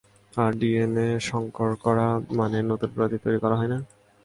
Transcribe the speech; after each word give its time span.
আর 0.33 0.51
DNA 0.59 1.07
সংকর 1.29 1.71
করা, 1.83 2.07
মানে, 2.37 2.57
নতুন 2.69 2.89
প্রজাতি 2.93 3.17
তৈরি 3.23 3.39
করা 3.43 3.55
হয় 3.59 3.71
না? 3.73 3.77